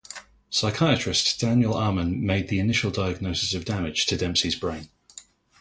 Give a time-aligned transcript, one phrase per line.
[0.49, 4.89] Psychiatrist Daniel Amen made the initial diagnosis of damage to Dempsey's brain.